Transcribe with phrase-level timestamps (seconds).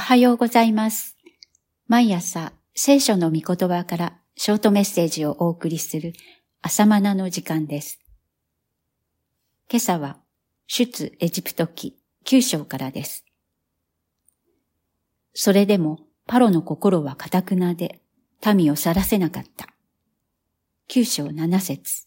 [0.00, 1.16] はようございます。
[1.86, 6.14] 毎朝、聖書の御言葉からショートメッセージをお送りする
[6.62, 8.00] 朝マナの時間です。
[9.70, 10.16] 今朝は、
[10.66, 13.24] 出エジプト記9章からです。
[15.34, 18.00] それでも、パロの心は堅くなで、
[18.54, 19.68] 民を去らせなかった。
[20.88, 22.06] 9章7節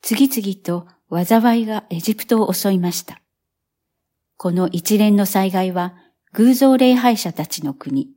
[0.00, 3.20] 次々と災いがエジプトを襲いました。
[4.38, 5.96] この一連の災害は
[6.32, 8.08] 偶像礼拝者たちの国、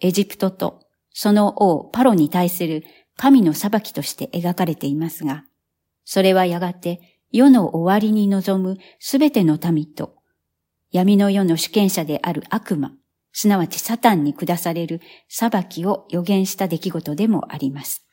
[0.00, 0.80] エジプトと
[1.12, 2.82] その王パロに対する
[3.16, 5.44] 神の裁きとして描かれていますが、
[6.04, 10.16] それはやがて世の終わりに臨むすべての民と
[10.90, 12.90] 闇の世の主権者である悪魔、
[13.30, 18.04] すなわちサタンに下される裁きを予言した出来事でもあります。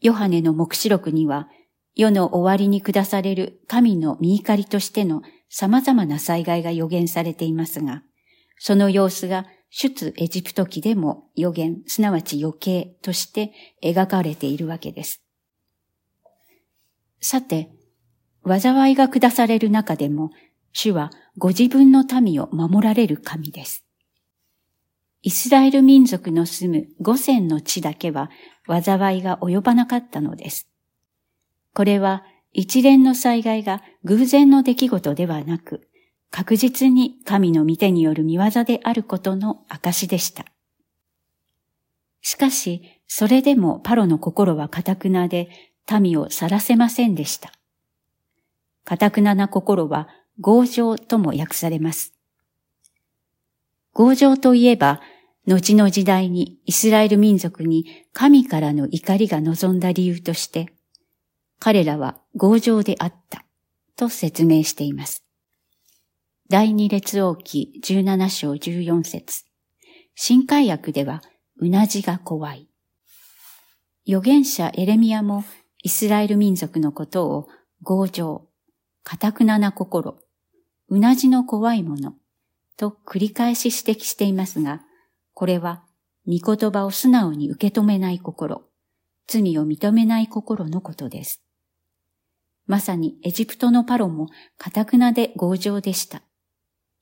[0.00, 1.50] ヨハネの目視録には、
[1.94, 5.20] 世の終わりに下される神の見怒りとしての
[5.54, 8.02] 様々な災害が予言されていますが、
[8.58, 13.52] その様子が出エジプト記でも予言、すなわち余計として
[13.84, 15.22] 描かれているわけです。
[17.20, 17.70] さて、
[18.48, 20.30] 災いが下される中でも、
[20.72, 23.84] 主はご自分の民を守られる神です。
[25.20, 28.30] イスラエル民族の住む五千の地だけは
[28.66, 30.66] 災いが及ばなかったのです。
[31.74, 35.88] これは一連の災害が偶然の出来事ではなく、
[36.30, 40.46] 確実に神の御手による見業であることの証でした。
[42.20, 45.48] しかし、それでもパロの心は堅くなで、
[46.00, 47.52] 民を去らせませんでした。
[48.84, 50.08] 堅くなな心は、
[50.40, 52.14] 強情とも訳されます。
[53.94, 55.00] 強情といえば、
[55.46, 60.72] 後の時代にイスラエル民族に神からの怒りが望んだ理由として、
[61.58, 63.44] 彼らは強情であった
[63.96, 65.24] と説明しています。
[66.48, 69.44] 第二列王記17章14節
[70.14, 71.22] 新海訳では、
[71.56, 72.68] うなじが怖い。
[74.06, 75.44] 預言者エレミアも
[75.82, 77.48] イスラエル民族のことを
[77.84, 78.48] 強情、
[79.04, 80.18] 堅くなな心、
[80.88, 82.14] うなじの怖いもの
[82.76, 84.82] と繰り返し指摘していますが、
[85.34, 85.84] これは
[86.26, 88.62] 御言葉を素直に受け止めない心、
[89.26, 91.42] 罪を認めない心のことです。
[92.72, 96.22] まさにエジプトのパロも堅くなで強情でした。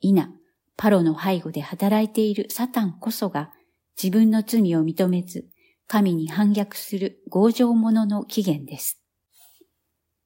[0.00, 0.28] 稲、
[0.76, 3.52] パロの背後で働いているサタンこそが
[3.96, 5.46] 自分の罪を認めず、
[5.86, 9.00] 神に反逆する強情者の起源です。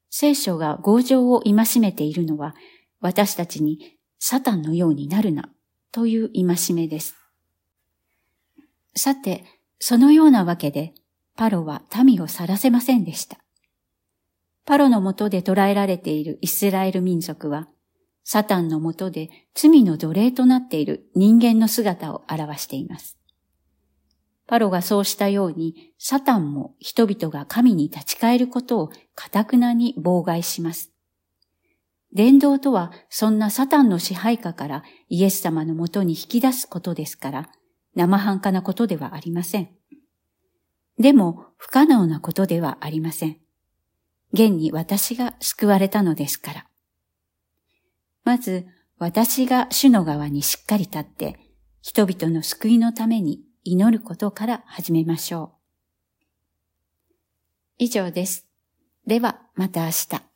[0.09, 2.55] 聖書が強情を戒めているのは、
[3.03, 5.50] 私たちにサタンのようになるな
[5.93, 7.16] という戒めです。
[8.97, 9.44] さて、
[9.78, 10.94] そのようなわけで、
[11.37, 13.44] パロは民を去らせませんでした。
[14.66, 17.69] パロのもとで捕らえられているイスラエル民族は、
[18.22, 23.19] サタンのもとで罪の奴隷となっている人間の姿を表しています。
[24.47, 30.91] パロがそうしたように、サタンも人々が神に立ち返ることを堅くなに妨害します。
[32.14, 37.50] 伝道とはそんなサタンの支配下からイエス様のもとに引き出すことですから、
[37.94, 39.69] 生半可なことではありません。
[40.98, 43.44] でも不可能なことではありません。
[44.34, 46.67] 現に私が救われたのですから。
[48.25, 48.67] まず、
[48.99, 51.39] 私が主の側にしっかり立って、
[51.83, 55.50] 人々の救いのために祈ることから始めましょう。
[57.78, 58.49] 以上です。
[59.06, 60.34] では、また明日。